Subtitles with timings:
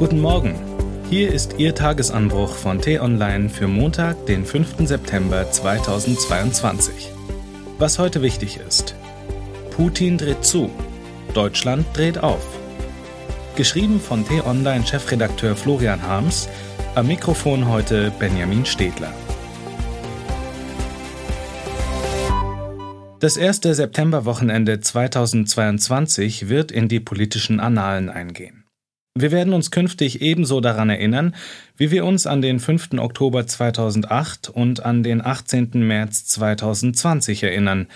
[0.00, 0.54] Guten Morgen.
[1.10, 4.88] Hier ist Ihr Tagesanbruch von T-Online für Montag, den 5.
[4.88, 7.12] September 2022.
[7.76, 8.94] Was heute wichtig ist.
[9.72, 10.70] Putin dreht zu.
[11.34, 12.40] Deutschland dreht auf.
[13.56, 16.48] Geschrieben von T-Online-Chefredakteur Florian Harms.
[16.94, 19.12] Am Mikrofon heute Benjamin Stedler.
[23.18, 28.59] Das erste Septemberwochenende 2022 wird in die politischen Annalen eingehen.
[29.14, 31.34] Wir werden uns künftig ebenso daran erinnern,
[31.76, 32.94] wie wir uns an den 5.
[32.98, 35.70] Oktober 2008 und an den 18.
[35.74, 37.88] März 2020 erinnern,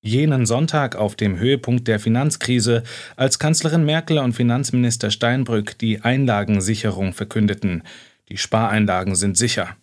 [0.00, 2.82] jenen Sonntag auf dem Höhepunkt der Finanzkrise,
[3.16, 7.82] als Kanzlerin Merkel und Finanzminister Steinbrück die Einlagensicherung verkündeten.
[8.28, 9.76] Die Spareinlagen sind sicher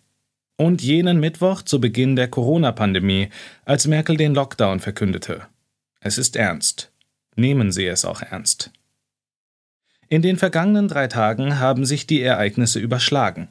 [0.60, 3.30] und jenen Mittwoch zu Beginn der Corona-Pandemie,
[3.64, 5.46] als Merkel den Lockdown verkündete.
[6.00, 6.92] Es ist ernst.
[7.34, 8.70] Nehmen Sie es auch ernst.
[10.12, 13.48] In den vergangenen drei Tagen haben sich die Ereignisse überschlagen.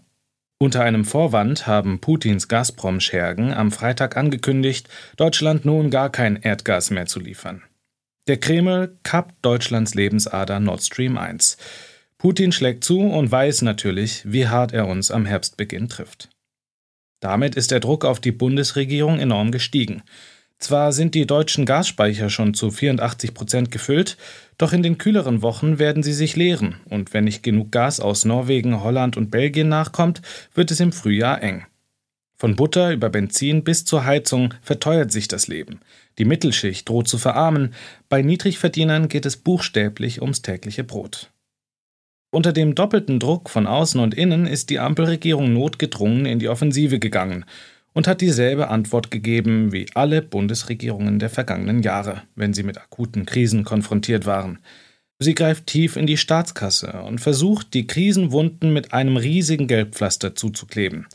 [0.61, 7.05] Unter einem Vorwand haben Putins Gazprom-Schergen am Freitag angekündigt, Deutschland nun gar kein Erdgas mehr
[7.05, 7.63] zu liefern.
[8.27, 11.55] Der Kreml kappt Deutschlands Lebensader Nord Stream 1.
[12.17, 16.27] Putin schlägt zu und weiß natürlich, wie hart er uns am Herbstbeginn trifft.
[17.21, 20.03] Damit ist der Druck auf die Bundesregierung enorm gestiegen.
[20.59, 24.17] Zwar sind die deutschen Gasspeicher schon zu 84 Prozent gefüllt,
[24.57, 28.25] doch in den kühleren Wochen werden sie sich leeren und wenn nicht genug Gas aus
[28.25, 30.21] Norwegen, Holland und Belgien nachkommt,
[30.53, 31.65] wird es im Frühjahr eng.
[32.35, 35.80] Von Butter über Benzin bis zur Heizung verteuert sich das Leben.
[36.17, 37.73] Die Mittelschicht droht zu verarmen,
[38.09, 41.31] bei Niedrigverdienern geht es buchstäblich ums tägliche Brot.
[42.31, 46.99] Unter dem doppelten Druck von außen und innen ist die Ampelregierung notgedrungen in die Offensive
[46.99, 47.45] gegangen
[48.00, 53.25] und hat dieselbe Antwort gegeben wie alle Bundesregierungen der vergangenen Jahre, wenn sie mit akuten
[53.25, 54.59] Krisen konfrontiert waren.
[55.22, 61.08] Sie greift tief in die Staatskasse und versucht, die Krisenwunden mit einem riesigen Gelbpflaster zuzukleben.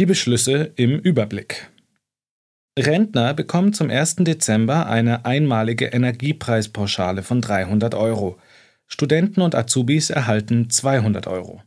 [0.00, 1.70] Die Beschlüsse im Überblick.
[2.76, 4.16] Rentner bekommen zum 1.
[4.16, 8.40] Dezember eine einmalige Energiepreispauschale von 300 Euro.
[8.88, 11.62] Studenten und Azubis erhalten 200 Euro.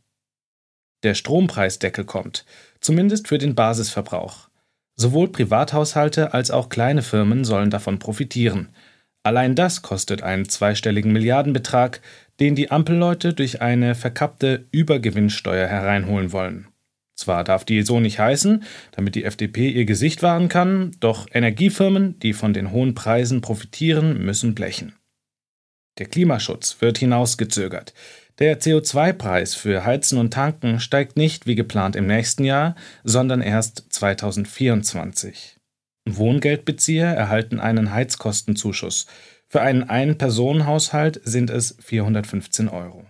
[1.04, 2.46] Der Strompreisdeckel kommt,
[2.82, 4.50] zumindest für den Basisverbrauch.
[4.96, 8.70] Sowohl Privathaushalte als auch kleine Firmen sollen davon profitieren.
[9.24, 12.02] Allein das kostet einen zweistelligen Milliardenbetrag,
[12.40, 16.68] den die Ampelleute durch eine verkappte Übergewinnsteuer hereinholen wollen.
[17.16, 22.18] Zwar darf die so nicht heißen, damit die FDP ihr Gesicht wahren kann, doch Energiefirmen,
[22.20, 24.94] die von den hohen Preisen profitieren, müssen blechen.
[25.98, 27.94] Der Klimaschutz wird hinausgezögert.
[28.40, 33.86] Der CO2-Preis für Heizen und Tanken steigt nicht wie geplant im nächsten Jahr, sondern erst
[33.90, 35.58] 2024.
[36.08, 39.08] Wohngeldbezieher erhalten einen Heizkostenzuschuss.
[39.50, 43.06] Für einen Ein-Personen-Haushalt sind es 415 Euro.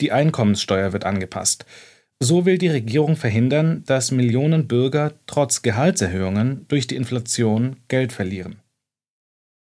[0.00, 1.66] Die Einkommenssteuer wird angepasst.
[2.20, 8.60] So will die Regierung verhindern, dass Millionen Bürger trotz Gehaltserhöhungen durch die Inflation Geld verlieren.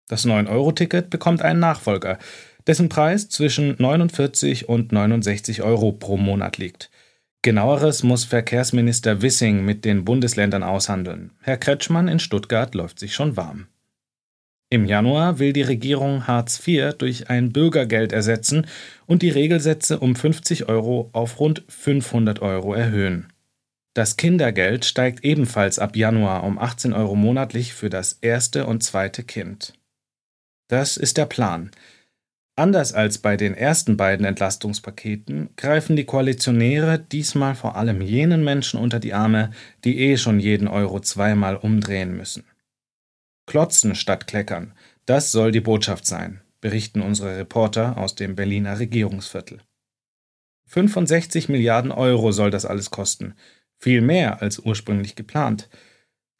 [0.08, 2.18] Das 9-Euro-Ticket bekommt einen Nachfolger,
[2.66, 6.90] dessen Preis zwischen 49 und 69 Euro pro Monat liegt.
[7.42, 11.30] Genaueres muss Verkehrsminister Wissing mit den Bundesländern aushandeln.
[11.42, 13.68] Herr Kretschmann in Stuttgart läuft sich schon warm.
[14.68, 18.66] Im Januar will die Regierung Hartz IV durch ein Bürgergeld ersetzen
[19.06, 23.32] und die Regelsätze um 50 Euro auf rund 500 Euro erhöhen.
[23.94, 29.22] Das Kindergeld steigt ebenfalls ab Januar um 18 Euro monatlich für das erste und zweite
[29.22, 29.74] Kind.
[30.68, 31.70] Das ist der Plan.
[32.58, 38.80] Anders als bei den ersten beiden Entlastungspaketen greifen die Koalitionäre diesmal vor allem jenen Menschen
[38.80, 39.50] unter die Arme,
[39.84, 42.44] die eh schon jeden Euro zweimal umdrehen müssen.
[43.46, 44.72] Klotzen statt kleckern,
[45.04, 49.60] das soll die Botschaft sein, berichten unsere Reporter aus dem Berliner Regierungsviertel.
[50.68, 53.34] 65 Milliarden Euro soll das alles kosten,
[53.78, 55.68] viel mehr als ursprünglich geplant.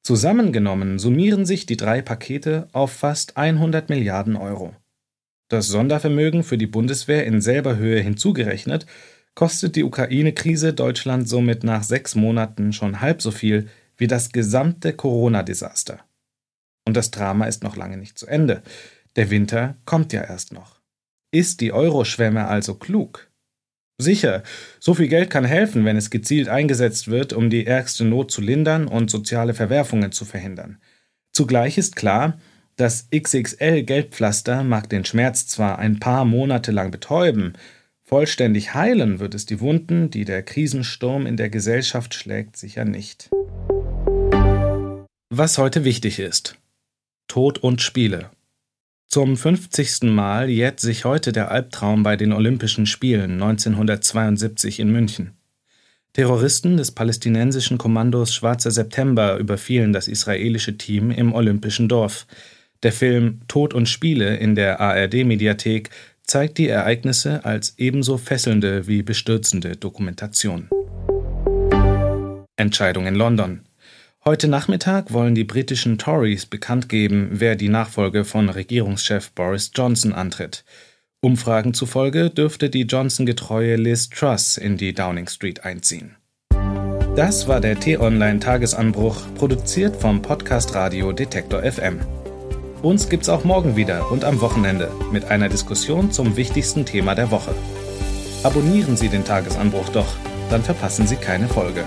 [0.07, 4.73] Zusammengenommen summieren sich die drei Pakete auf fast 100 Milliarden Euro.
[5.49, 8.87] Das Sondervermögen für die Bundeswehr in selber Höhe hinzugerechnet,
[9.35, 14.93] kostet die Ukraine-Krise Deutschland somit nach sechs Monaten schon halb so viel wie das gesamte
[14.93, 15.99] Corona-Desaster.
[16.87, 18.63] Und das Drama ist noch lange nicht zu Ende.
[19.17, 20.79] Der Winter kommt ja erst noch.
[21.33, 23.29] Ist die Euroschwemme also klug?
[23.99, 24.43] Sicher,
[24.79, 28.43] so viel Geld kann helfen, wenn es gezielt eingesetzt wird, um die ärgste Not zu
[28.43, 30.79] lindern und soziale Verwerfungen zu verhindern.
[31.33, 32.39] Zugleich ist klar,
[32.77, 37.55] das XXL-Geldpflaster mag den Schmerz zwar ein paar Monate lang betäuben,
[38.05, 43.31] vollständig heilen wird es die Wunden, die der Krisensturm in der Gesellschaft schlägt, sicher nicht.
[45.31, 46.59] Was heute wichtig ist.
[47.29, 48.31] Tod und Spiele.
[49.09, 50.03] Zum 50.
[50.03, 55.33] Mal jährt sich heute der Albtraum bei den Olympischen Spielen 1972 in München.
[56.13, 62.27] Terroristen des palästinensischen Kommandos Schwarzer September überfielen das israelische Team im Olympischen Dorf.
[62.83, 65.91] Der Film Tod und Spiele in der ARD-Mediathek
[66.23, 70.69] zeigt die Ereignisse als ebenso fesselnde wie bestürzende Dokumentation.
[72.57, 73.66] Entscheidung in London.
[74.29, 80.13] Heute Nachmittag wollen die britischen Tories bekannt geben, wer die Nachfolge von Regierungschef Boris Johnson
[80.13, 80.65] antritt.
[81.21, 86.17] Umfragen zufolge dürfte die Johnson-getreue Liz Truss in die Downing Street einziehen.
[87.15, 92.01] Das war der T-Online-Tagesanbruch, produziert vom Podcast Radio Detektor FM.
[92.83, 97.31] Uns gibt's auch morgen wieder und am Wochenende mit einer Diskussion zum wichtigsten Thema der
[97.31, 97.55] Woche.
[98.43, 100.17] Abonnieren Sie den Tagesanbruch doch,
[100.51, 101.85] dann verpassen Sie keine Folge.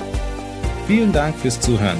[0.88, 2.00] Vielen Dank fürs Zuhören.